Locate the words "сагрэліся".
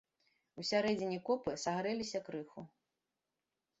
1.65-2.19